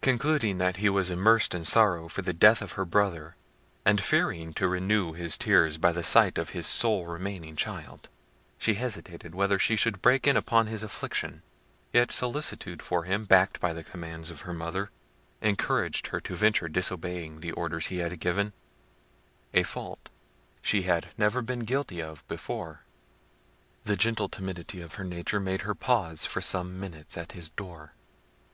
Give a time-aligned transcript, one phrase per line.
[0.00, 3.36] Concluding that he was immersed in sorrow for the death of her brother,
[3.84, 8.08] and fearing to renew his tears by the sight of his sole remaining child,
[8.56, 11.42] she hesitated whether she should break in upon his affliction;
[11.92, 14.90] yet solicitude for him, backed by the commands of her mother,
[15.42, 18.54] encouraged her to venture disobeying the orders he had given;
[19.52, 20.08] a fault
[20.62, 22.84] she had never been guilty of before.
[23.84, 27.92] The gentle timidity of her nature made her pause for some minutes at his door.